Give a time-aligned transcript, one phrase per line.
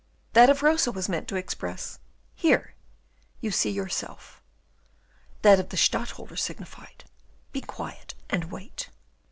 [0.33, 1.99] That of Rosa was meant to express,
[2.33, 2.73] "Here,
[3.39, 4.41] you see yourself."
[5.43, 7.03] That of the Stadtholder signified,
[7.51, 8.89] "Be quiet, and wait."